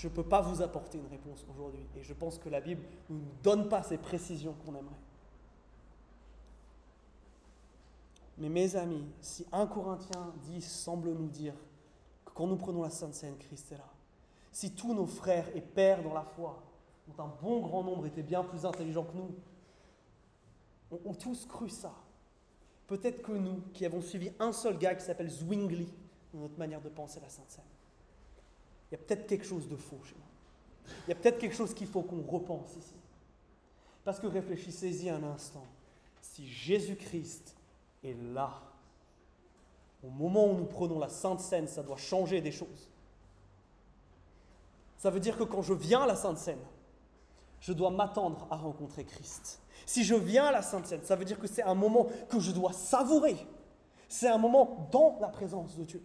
[0.00, 1.84] Je ne peux pas vous apporter une réponse aujourd'hui.
[1.94, 4.96] Et je pense que la Bible ne nous donne pas ces précisions qu'on aimerait.
[8.38, 11.52] Mais mes amis, si 1 Corinthien 10 semble nous dire
[12.24, 13.92] que quand nous prenons la Sainte Seine, Christ est là,
[14.50, 16.62] si tous nos frères et pères dans la foi,
[17.06, 19.34] dont un bon grand nombre étaient bien plus intelligents que nous,
[21.04, 21.92] ont, tous cru ça,
[22.86, 25.92] peut-être que nous, qui avons suivi un seul gars qui s'appelle Zwingli,
[26.32, 27.64] dans notre manière de penser la Sainte Seine,
[28.90, 30.94] il y a peut-être quelque chose de faux chez nous.
[31.06, 32.94] Il y a peut-être quelque chose qu'il faut qu'on repense ici.
[34.04, 35.64] Parce que réfléchissez-y un instant.
[36.20, 37.54] Si Jésus-Christ
[38.02, 38.60] est là,
[40.02, 42.90] au moment où nous prenons la Sainte Seine, ça doit changer des choses.
[44.96, 46.64] Ça veut dire que quand je viens à la Sainte Seine,
[47.60, 49.60] je dois m'attendre à rencontrer Christ.
[49.86, 52.40] Si je viens à la Sainte Seine, ça veut dire que c'est un moment que
[52.40, 53.36] je dois savourer.
[54.08, 56.02] C'est un moment dans la présence de Dieu.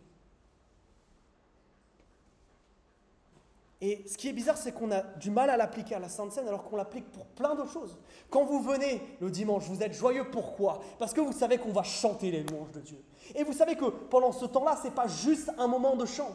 [3.86, 6.32] Et ce qui est bizarre, c'est qu'on a du mal à l'appliquer à la Sainte
[6.32, 8.00] Seine alors qu'on l'applique pour plein de choses.
[8.32, 10.26] Quand vous venez le dimanche, vous êtes joyeux.
[10.32, 10.82] Pourquoi?
[10.98, 12.98] Parce que vous savez qu'on va chanter les louanges de Dieu.
[13.36, 16.32] Et vous savez que pendant ce temps-là, ce n'est pas juste un moment de chant.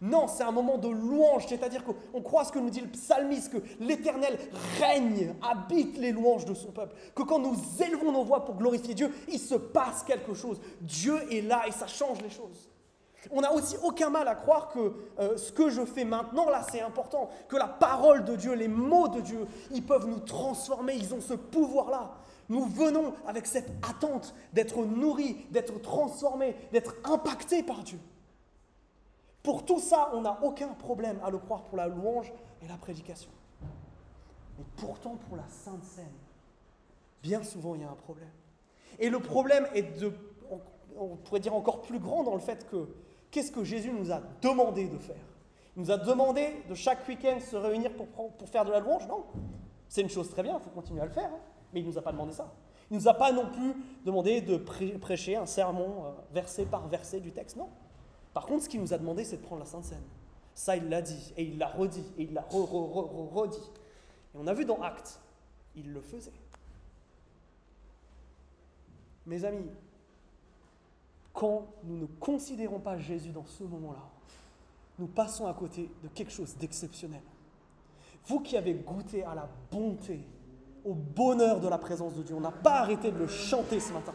[0.00, 3.52] Non, c'est un moment de louange, c'est-à-dire qu'on croit ce que nous dit le psalmiste,
[3.52, 4.38] que l'Éternel
[4.80, 8.94] règne, habite les louanges de son peuple, que quand nous élevons nos voix pour glorifier
[8.94, 10.58] Dieu, il se passe quelque chose.
[10.80, 12.70] Dieu est là et ça change les choses.
[13.30, 16.62] On n'a aussi aucun mal à croire que euh, ce que je fais maintenant, là,
[16.70, 20.94] c'est important, que la parole de Dieu, les mots de Dieu, ils peuvent nous transformer,
[20.94, 22.12] ils ont ce pouvoir-là.
[22.48, 27.98] Nous venons avec cette attente d'être nourris, d'être transformés, d'être impactés par Dieu.
[29.42, 32.32] Pour tout ça, on n'a aucun problème à le croire pour la louange
[32.62, 33.30] et la prédication.
[34.58, 36.12] Mais pourtant, pour la Sainte Seine,
[37.22, 38.30] bien souvent, il y a un problème.
[38.98, 40.12] Et le problème est de,
[40.96, 42.88] on pourrait dire encore plus grand dans le fait que,
[43.34, 45.16] qu'est-ce que Jésus nous a demandé de faire?
[45.76, 49.08] Il nous a demandé de chaque week-end se réunir pour, pour faire de la louange?
[49.08, 49.24] Non.
[49.88, 51.40] C'est une chose très bien, il faut continuer à le faire, hein.
[51.72, 52.54] mais il ne nous a pas demandé ça.
[52.90, 56.86] Il ne nous a pas non plus demandé de prêcher un sermon euh, verset par
[56.86, 57.68] verset du texte, non.
[58.32, 60.04] Par contre, ce qu'il nous a demandé, c'est de prendre la Sainte Seine.
[60.54, 63.58] Ça, il l'a dit, et il l'a redit, et il l'a redit.
[64.32, 65.20] Et on a vu dans Actes,
[65.74, 66.32] il le faisait.
[69.26, 69.70] Mes amis,
[71.34, 74.08] quand nous ne considérons pas Jésus dans ce moment-là,
[74.98, 77.20] nous passons à côté de quelque chose d'exceptionnel.
[78.26, 80.20] Vous qui avez goûté à la bonté,
[80.86, 83.92] au bonheur de la présence de Dieu, on n'a pas arrêté de le chanter ce
[83.92, 84.14] matin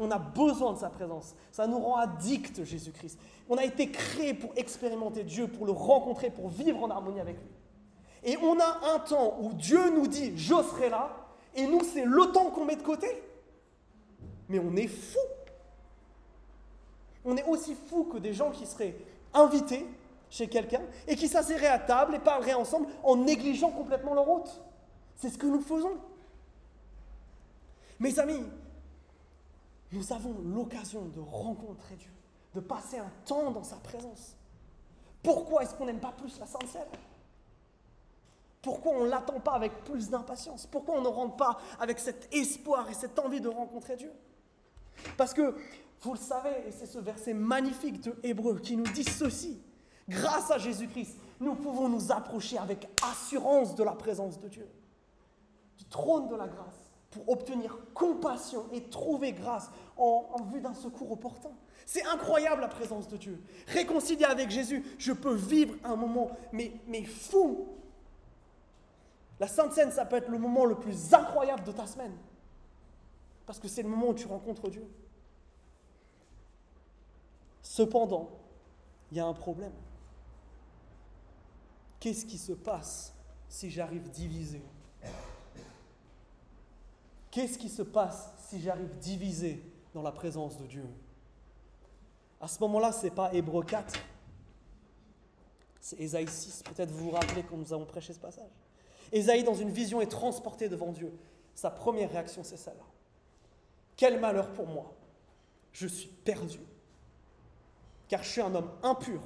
[0.00, 1.34] on a besoin de sa présence.
[1.52, 3.18] Ça nous rend addicts, Jésus-Christ.
[3.48, 7.36] On a été créé pour expérimenter Dieu, pour le rencontrer, pour vivre en harmonie avec
[7.36, 7.50] lui.
[8.24, 11.10] Et on a un temps où Dieu nous dit je serai là,
[11.54, 13.08] et nous, c'est le temps qu'on met de côté.
[14.48, 15.18] Mais on est fou.
[17.24, 18.96] On est aussi fou que des gens qui seraient
[19.34, 19.86] invités
[20.30, 24.62] chez quelqu'un et qui s'asseraient à table et parleraient ensemble en négligeant complètement leur hôte.
[25.16, 25.98] C'est ce que nous faisons.
[27.98, 28.42] Mes amis,
[29.92, 32.12] nous avons l'occasion de rencontrer Dieu,
[32.54, 34.36] de passer un temps dans sa présence.
[35.22, 36.88] Pourquoi est-ce qu'on n'aime pas plus la Sainte Seine
[38.62, 40.66] Pourquoi on ne l'attend pas avec plus d'impatience?
[40.66, 44.12] Pourquoi on ne rentre pas avec cet espoir et cette envie de rencontrer Dieu?
[45.16, 45.54] Parce que,
[46.02, 49.60] vous le savez, et c'est ce verset magnifique de Hébreu qui nous dit ceci,
[50.08, 54.68] grâce à Jésus-Christ, nous pouvons nous approcher avec assurance de la présence de Dieu,
[55.76, 61.10] du trône de la grâce pour obtenir compassion et trouver grâce en, vue d'un secours
[61.12, 61.50] opportun.
[61.84, 63.42] C'est incroyable la présence de Dieu.
[63.66, 67.66] Réconcilié avec Jésus, je peux vivre un moment, mais, mais fou.
[69.40, 72.16] La Sainte Seine, ça peut être le moment le plus incroyable de ta semaine.
[73.44, 74.86] Parce que c'est le moment où tu rencontres Dieu.
[77.70, 78.28] Cependant,
[79.12, 79.70] il y a un problème.
[82.00, 83.14] Qu'est-ce qui se passe
[83.48, 84.60] si j'arrive divisé?
[87.30, 89.62] Qu'est-ce qui se passe si j'arrive divisé
[89.94, 90.84] dans la présence de Dieu?
[92.40, 93.94] À ce moment-là, ce n'est pas Hébreu 4,
[95.78, 96.64] c'est Ésaïe 6.
[96.64, 98.50] Peut-être vous vous rappelez quand nous avons prêché ce passage.
[99.12, 101.16] Ésaïe, dans une vision, est transporté devant Dieu.
[101.54, 102.86] Sa première réaction, c'est celle-là.
[103.94, 104.92] Quel malheur pour moi.
[105.70, 106.58] Je suis perdu.
[108.10, 109.20] Car je suis un homme impur.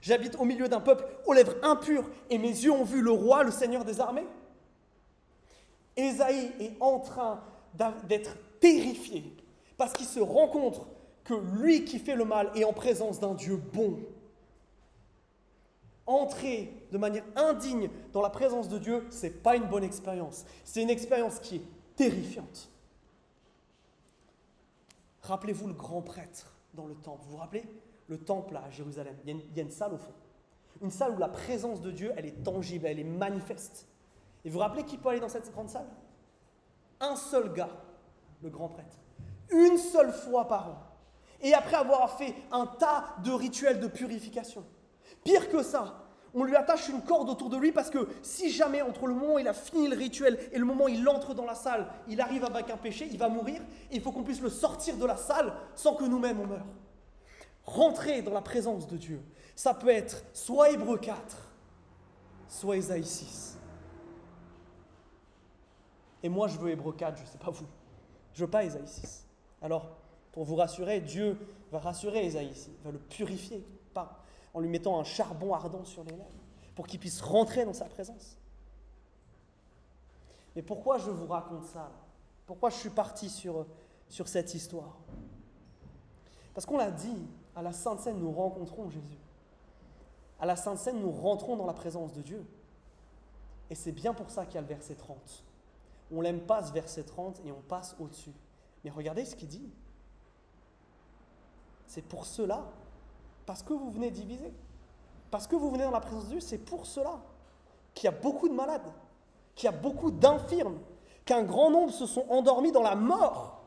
[0.00, 3.42] J'habite au milieu d'un peuple aux lèvres impures et mes yeux ont vu le roi,
[3.42, 4.26] le Seigneur des armées.
[5.96, 7.42] Ésaïe est en train
[8.04, 9.36] d'être terrifié
[9.76, 10.86] parce qu'il se rend compte
[11.24, 13.98] que lui qui fait le mal est en présence d'un Dieu bon.
[16.06, 20.44] Entrer de manière indigne dans la présence de Dieu, ce n'est pas une bonne expérience.
[20.64, 21.64] C'est une expérience qui est
[21.96, 22.70] terrifiante.
[25.22, 27.22] Rappelez-vous le grand prêtre dans le temple.
[27.24, 27.64] Vous vous rappelez?
[28.08, 29.16] Le temple à Jérusalem.
[29.24, 30.12] Il y, a une, salle au fond.
[30.80, 33.86] Une salle où la présence de Dieu, elle est tangible, elle est manifeste.
[34.44, 35.86] Et vous vous rappelez qui peut aller dans cette grande salle?
[37.00, 37.70] Un seul gars,
[38.42, 38.96] le grand prêtre.
[39.50, 40.78] Une seule fois par an.
[41.40, 44.64] Et après avoir fait un tas de rituels de purification.
[45.24, 46.02] Pire que ça,
[46.34, 49.34] on lui attache une corde autour de lui parce que si jamais entre le moment
[49.34, 51.86] où il a fini le rituel et le moment où il entre dans la salle,
[52.08, 53.60] il arrive avec un péché, il va mourir.
[53.90, 56.66] Et il faut qu'on puisse le sortir de la salle sans que nous-mêmes on meure.
[57.64, 59.22] Rentrer dans la présence de Dieu,
[59.54, 61.36] ça peut être soit Hébreu 4,
[62.48, 63.58] soit Ésaïe 6.
[66.24, 67.66] Et moi, je veux Hébreu 4, je ne sais pas vous.
[68.34, 69.26] Je veux pas Ésaïe 6.
[69.60, 69.90] Alors,
[70.32, 71.38] pour vous rassurer, Dieu
[71.70, 72.52] va rassurer Ésaïe
[72.84, 74.22] va le purifier, pas
[74.54, 76.26] en lui mettant un charbon ardent sur les lèvres,
[76.74, 78.36] pour qu'il puisse rentrer dans sa présence.
[80.54, 81.90] Mais pourquoi je vous raconte ça
[82.46, 83.66] Pourquoi je suis parti sur,
[84.08, 84.98] sur cette histoire?
[86.54, 89.18] Parce qu'on l'a dit, à la Sainte Seine, nous rencontrons Jésus.
[90.40, 92.44] À la Sainte Seine, nous rentrons dans la présence de Dieu.
[93.70, 95.44] Et c'est bien pour ça qu'il y a le verset 30.
[96.10, 98.34] On n'aime pas ce verset 30 et on passe au-dessus.
[98.84, 99.70] Mais regardez ce qu'il dit.
[101.86, 102.64] C'est pour cela,
[103.46, 104.52] parce que vous venez diviser,
[105.30, 107.20] parce que vous venez dans la présence de Dieu, c'est pour cela
[107.94, 108.92] qu'il y a beaucoup de malades,
[109.54, 110.78] qu'il y a beaucoup d'infirmes,
[111.24, 113.61] qu'un grand nombre se sont endormis dans la mort.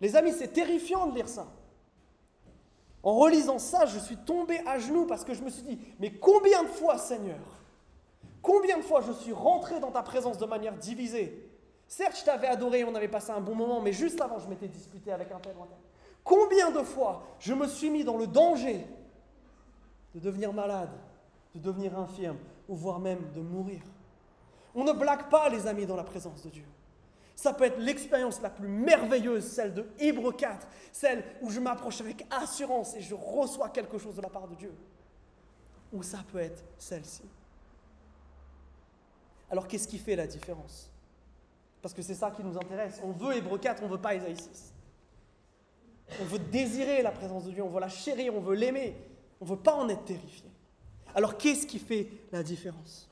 [0.00, 1.46] Les amis, c'est terrifiant de lire ça.
[3.02, 6.10] En relisant ça, je suis tombé à genoux parce que je me suis dit, mais
[6.10, 7.38] combien de fois, Seigneur,
[8.40, 11.50] combien de fois je suis rentré dans ta présence de manière divisée?
[11.86, 14.68] Certes, je t'avais adoré, on avait passé un bon moment, mais juste avant, je m'étais
[14.68, 15.68] disputé avec un tel ou un.
[16.24, 18.86] Combien de fois je me suis mis dans le danger
[20.14, 20.90] de devenir malade,
[21.54, 23.82] de devenir infirme, ou voire même de mourir?
[24.74, 26.64] On ne blague pas, les amis, dans la présence de Dieu.
[27.34, 32.00] Ça peut être l'expérience la plus merveilleuse, celle de Hébreu 4, celle où je m'approche
[32.00, 34.72] avec assurance et je reçois quelque chose de la part de Dieu.
[35.92, 37.22] Ou ça peut être celle-ci.
[39.50, 40.90] Alors qu'est-ce qui fait la différence?
[41.82, 43.00] Parce que c'est ça qui nous intéresse.
[43.04, 44.72] On veut Hébreu 4, on ne veut pas Isaïe 6.
[46.20, 48.96] On veut désirer la présence de Dieu, on veut la chérir, on veut l'aimer.
[49.40, 50.48] On ne veut pas en être terrifié.
[51.14, 53.08] Alors qu'est-ce qui fait la différence?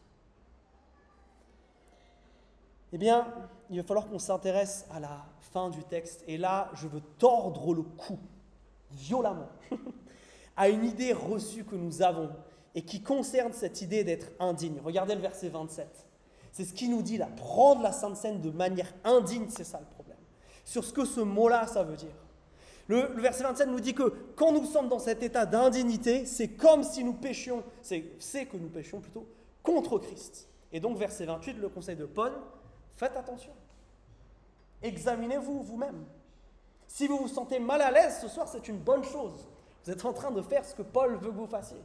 [2.92, 3.26] Eh bien,
[3.70, 6.22] il va falloir qu'on s'intéresse à la fin du texte.
[6.28, 8.18] Et là, je veux tordre le cou,
[8.90, 9.48] violemment,
[10.56, 12.30] à une idée reçue que nous avons
[12.74, 14.78] et qui concerne cette idée d'être indigne.
[14.84, 15.88] Regardez le verset 27.
[16.52, 19.80] C'est ce qui nous dit là, prendre la Sainte Seine de manière indigne, c'est ça
[19.80, 20.18] le problème.
[20.64, 22.14] Sur ce que ce mot-là, ça veut dire.
[22.88, 26.82] Le, verset 27 nous dit que quand nous sommes dans cet état d'indignité, c'est comme
[26.82, 29.26] si nous péchions, c'est que nous péchions plutôt
[29.62, 30.48] contre Christ.
[30.72, 32.32] Et donc, verset 28, le conseil de Paul,
[32.96, 33.52] faites attention.
[34.82, 36.04] Examinez-vous vous-même.
[36.86, 39.48] Si vous vous sentez mal à l'aise ce soir, c'est une bonne chose.
[39.84, 41.80] Vous êtes en train de faire ce que Paul veut que vous fassiez.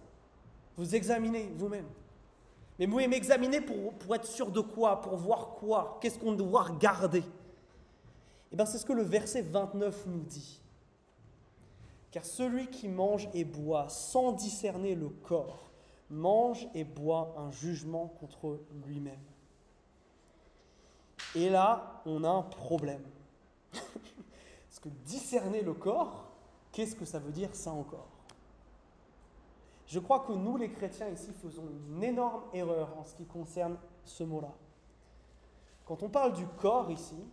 [0.76, 1.88] Vous examinez vous-même.
[2.78, 6.64] Mais vous m'examiner pour, pour être sûr de quoi Pour voir quoi Qu'est-ce qu'on doit
[6.64, 7.24] regarder
[8.52, 10.62] Eh bien, c'est ce que le verset 29 nous dit.
[12.12, 15.68] Car celui qui mange et boit sans discerner le corps
[16.10, 19.20] mange et boit un jugement contre lui-même.
[21.36, 23.04] Et là, on a un problème.
[23.72, 26.26] Parce que discerner le corps,
[26.72, 28.08] qu'est-ce que ça veut dire ça encore?
[29.88, 33.78] Je crois que nous, les chrétiens ici, faisons une énorme erreur en ce qui concerne
[34.04, 34.54] ce mot-là.
[35.86, 37.24] Quand on parle du corps ici,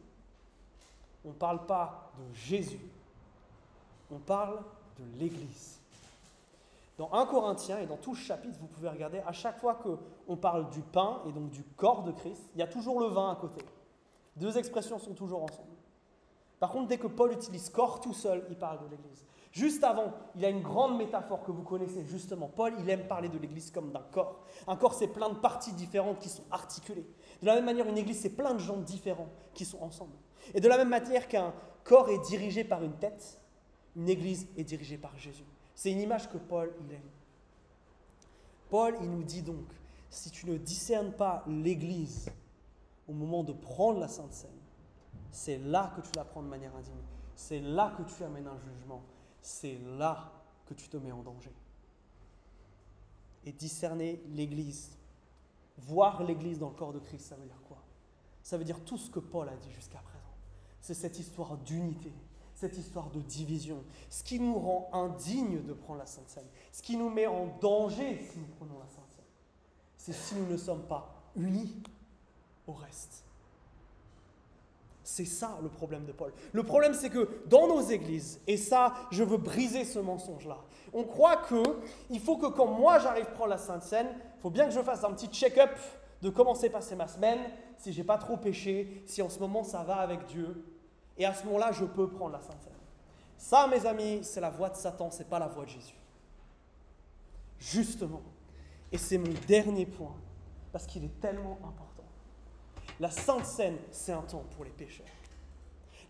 [1.24, 2.80] on ne parle pas de Jésus,
[4.10, 4.62] on parle
[4.98, 5.80] de l'Église.
[6.96, 10.36] Dans 1 Corinthiens et dans tout le chapitre, vous pouvez regarder, à chaque fois qu'on
[10.36, 13.32] parle du pain et donc du corps de Christ, il y a toujours le vin
[13.32, 13.64] à côté.
[14.36, 15.68] Deux expressions sont toujours ensemble.
[16.60, 19.24] Par contre, dès que Paul utilise corps tout seul, il parle de l'Église.
[19.52, 22.48] Juste avant, il a une grande métaphore que vous connaissez justement.
[22.48, 24.40] Paul, il aime parler de l'Église comme d'un corps.
[24.66, 27.06] Un corps, c'est plein de parties différentes qui sont articulées.
[27.40, 30.16] De la même manière, une Église, c'est plein de gens différents qui sont ensemble.
[30.54, 33.38] Et de la même manière qu'un corps est dirigé par une tête,
[33.94, 35.44] une Église est dirigée par Jésus.
[35.74, 37.10] C'est une image que Paul, il aime.
[38.70, 39.66] Paul, il nous dit donc,
[40.10, 42.28] si tu ne discernes pas l'Église
[43.08, 44.50] au moment de prendre la Sainte Seine,
[45.30, 46.94] c'est là que tu la prends de manière indigne.
[47.34, 49.02] C'est là que tu amènes un jugement.
[49.40, 50.32] C'est là
[50.66, 51.52] que tu te mets en danger.
[53.44, 54.96] Et discerner l'Église,
[55.76, 57.78] voir l'Église dans le corps de Christ, ça veut dire quoi?
[58.42, 60.24] Ça veut dire tout ce que Paul a dit jusqu'à présent.
[60.80, 62.12] C'est cette histoire d'unité,
[62.54, 66.82] cette histoire de division, ce qui nous rend indignes de prendre la Sainte Seine, ce
[66.82, 69.24] qui nous met en danger si nous prenons la Sainte Seine.
[69.98, 71.82] C'est si nous ne sommes pas unis
[72.66, 73.24] au reste.
[75.02, 76.32] C'est ça le problème de Paul.
[76.52, 80.58] Le problème, c'est que dans nos églises, et ça, je veux briser ce mensonge-là,
[80.94, 81.62] on croit que
[82.08, 84.80] il faut que quand moi j'arrive prendre la Sainte Seine, il faut bien que je
[84.80, 85.70] fasse un petit check-up
[86.22, 87.38] de comment s'est passée ma semaine,
[87.76, 90.64] si j'ai pas trop péché, si en ce moment ça va avec Dieu.
[91.18, 92.72] Et à ce moment-là, je peux prendre la Sainte Seine.
[93.36, 95.94] Ça, mes amis, c'est la voix de Satan, c'est pas la voix de Jésus.
[97.58, 98.22] Justement.
[98.90, 100.14] Et c'est mon dernier point,
[100.72, 101.93] parce qu'il est tellement important.
[103.00, 105.06] La Sainte Seine, c'est un temps pour les pécheurs.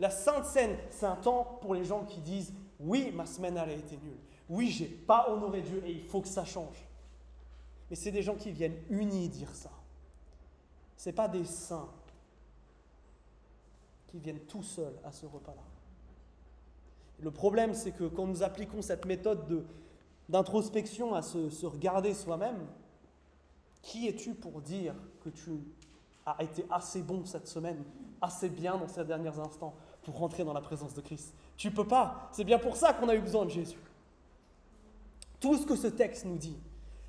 [0.01, 3.71] La Sainte Seine, c'est un temps pour les gens qui disent Oui, ma semaine, a
[3.71, 4.19] été nulle.
[4.49, 6.77] Oui, j'ai pas honoré Dieu et il faut que ça change.
[7.89, 9.71] Mais c'est des gens qui viennent unis dire ça.
[10.97, 11.89] Ce pas des saints
[14.09, 15.63] qui viennent tout seuls à ce repas-là.
[17.21, 19.67] Le problème, c'est que quand nous appliquons cette méthode
[20.29, 22.67] d'introspection à se regarder soi-même,
[23.83, 25.51] qui es-tu pour dire que tu
[26.27, 27.85] a été assez bon cette semaine,
[28.21, 31.35] assez bien dans ces derniers instants pour rentrer dans la présence de Christ.
[31.57, 32.29] Tu peux pas.
[32.33, 33.79] C'est bien pour ça qu'on a eu besoin de Jésus.
[35.41, 36.57] Tout ce que ce texte nous dit,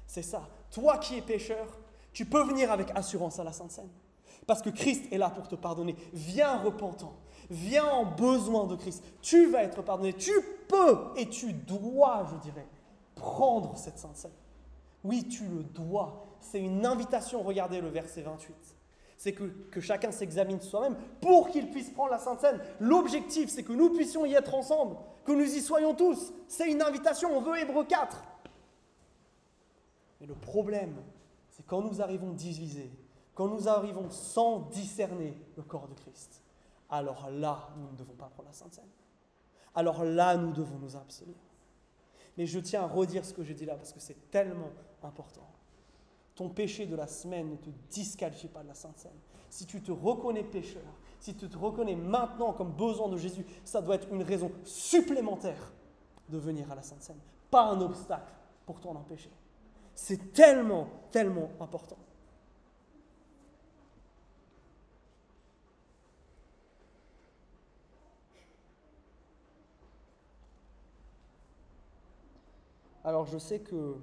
[0.06, 0.48] c'est ça.
[0.72, 1.66] Toi qui es pécheur,
[2.12, 3.90] tu peux venir avec assurance à la Sainte Seine.
[4.46, 5.96] Parce que Christ est là pour te pardonner.
[6.14, 7.14] Viens repentant.
[7.50, 9.04] Viens en besoin de Christ.
[9.22, 10.14] Tu vas être pardonné.
[10.14, 10.34] Tu
[10.68, 12.68] peux et tu dois, je dirais,
[13.16, 14.32] prendre cette Sainte Seine.
[15.04, 16.26] Oui, tu le dois.
[16.42, 17.42] C'est une invitation.
[17.42, 18.76] Regardez le verset 28
[19.18, 22.60] c'est que, chacun s'examine soi-même pour qu'il puisse prendre la Sainte Seine.
[22.80, 26.34] L'objectif, c'est que nous puissions y être ensemble, que nous y soyons tous.
[26.48, 28.24] C'est une invitation, on veut Hébreu 4.
[30.20, 30.96] Mais le problème,
[31.50, 32.92] c'est quand nous arrivons divisés,
[33.34, 36.42] quand nous arrivons sans discerner le corps de Christ,
[36.90, 38.84] alors là, nous ne devons pas prendre la Sainte Seine.
[39.74, 41.36] Alors là, nous devons nous abstenir.
[42.38, 44.72] Mais je tiens à redire ce que j'ai dit là parce que c'est tellement
[45.04, 45.48] important.
[46.36, 49.20] Ton péché de la semaine ne te disqualifie pas de la Sainte Seine.
[49.50, 50.84] Si tu te reconnais pécheur,
[51.20, 55.72] si tu te reconnais maintenant comme besoin de Jésus, ça doit être une raison supplémentaire
[56.30, 57.20] de venir à la Sainte Seine,
[57.50, 58.34] pas un obstacle
[58.66, 59.32] pour t'en empêcher.
[59.94, 61.98] C'est tellement, tellement important.
[73.06, 73.98] Alors je sais que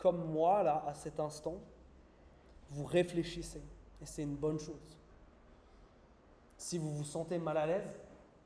[0.00, 1.60] comme moi, là, à cet instant,
[2.70, 3.62] vous réfléchissez.
[4.00, 4.96] Et c'est une bonne chose.
[6.56, 8.00] Si vous vous sentez mal à l'aise,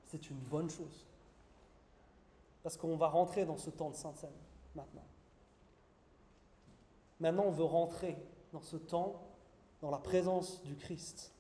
[0.07, 1.07] c'est une bonne chose.
[2.65, 4.35] Parce qu'on va rentrer dans ce temps de Sainte Seine
[4.75, 5.05] maintenant.
[7.21, 8.17] Maintenant, on veut rentrer
[8.53, 9.23] dans ce temps,
[9.81, 11.33] dans la présence du Christ.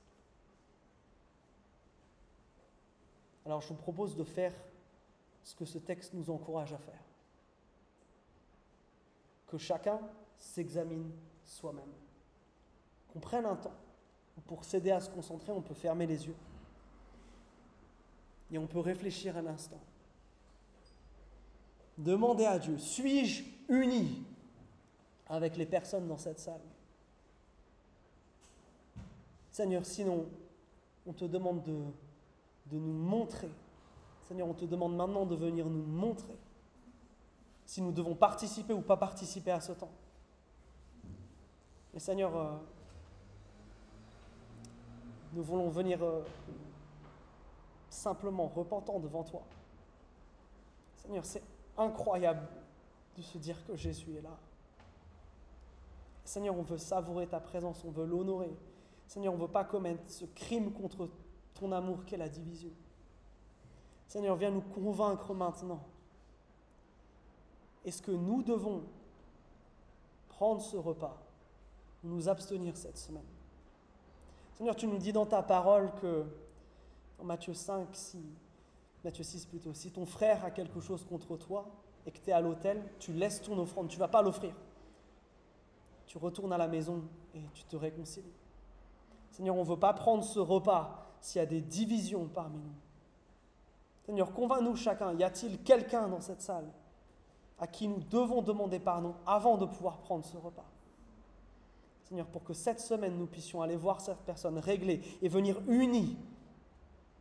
[3.44, 4.55] Alors, je vous propose de faire
[5.42, 7.04] ce que ce texte nous encourage à faire
[9.59, 10.01] chacun
[10.38, 11.11] s'examine
[11.45, 11.93] soi-même.
[13.12, 13.75] Qu'on prenne un temps.
[14.47, 16.35] Pour s'aider à se concentrer, on peut fermer les yeux.
[18.51, 19.81] Et on peut réfléchir un instant.
[21.97, 24.25] Demander à Dieu, suis-je uni
[25.29, 26.61] avec les personnes dans cette salle?
[29.51, 30.27] Seigneur, sinon,
[31.07, 31.78] on te demande de,
[32.66, 33.51] de nous montrer.
[34.22, 36.37] Seigneur, on te demande maintenant de venir nous montrer
[37.65, 39.93] si nous devons participer ou pas participer à ce temps.
[41.93, 42.53] Mais Seigneur, euh,
[45.33, 46.23] nous voulons venir euh,
[47.89, 49.43] simplement repentants devant toi.
[50.97, 51.43] Seigneur, c'est
[51.77, 52.47] incroyable
[53.17, 54.37] de se dire que Jésus est là.
[56.25, 58.57] Seigneur, on veut savourer ta présence, on veut l'honorer.
[59.07, 61.09] Seigneur, on ne veut pas commettre ce crime contre
[61.55, 62.71] ton amour qu'est la division.
[64.09, 65.81] Seigneur, viens nous convaincre maintenant
[67.85, 68.82] est-ce que nous devons
[70.28, 71.16] prendre ce repas,
[72.03, 73.24] nous abstenir cette semaine?
[74.55, 76.24] Seigneur, tu nous dis dans ta parole que,
[77.18, 78.22] en Matthieu 5, si,
[79.05, 81.66] Matthieu 6 plutôt, si ton frère a quelque chose contre toi
[82.07, 84.55] et que tu es à l'hôtel, tu laisses ton offrande, tu ne vas pas l'offrir.
[86.07, 87.03] Tu retournes à la maison
[87.35, 88.32] et tu te réconcilies.
[89.30, 92.74] Seigneur, on ne veut pas prendre ce repas s'il y a des divisions parmi nous.
[94.07, 96.70] Seigneur, convainc-nous chacun, y a-t-il quelqu'un dans cette salle
[97.65, 100.67] à qui nous devons demander pardon avant de pouvoir prendre ce repas
[102.03, 106.19] Seigneur, pour que cette semaine nous puissions aller voir cette personne réglée et venir unis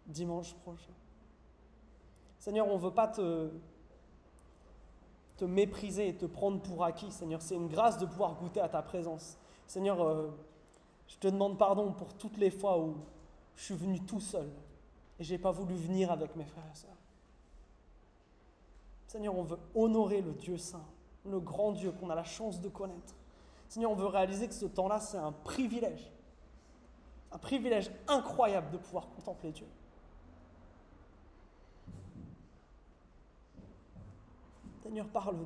[0.06, 0.91] dimanche prochain.
[2.39, 3.52] Seigneur, on ne veut pas te,
[5.38, 7.41] te mépriser et te prendre pour acquis, Seigneur.
[7.41, 9.38] C'est une grâce de pouvoir goûter à ta présence.
[9.66, 10.30] Seigneur, euh,
[11.08, 12.98] je te demande pardon pour toutes les fois où
[13.56, 14.50] je suis venu tout seul
[15.20, 17.03] et je n'ai pas voulu venir avec mes frères et sœurs.
[19.14, 20.84] Seigneur, on veut honorer le Dieu saint,
[21.24, 23.14] le grand Dieu qu'on a la chance de connaître.
[23.70, 26.11] Seigneur, on veut réaliser que ce temps-là, c'est un privilège.
[27.32, 29.68] Un privilège incroyable de pouvoir contempler Dieu.
[34.82, 35.45] Seigneur, parle-nous.